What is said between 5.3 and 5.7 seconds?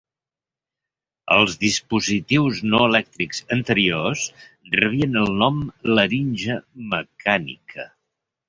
nom